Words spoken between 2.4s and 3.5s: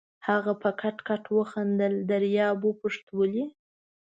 وپوښت: ولې؟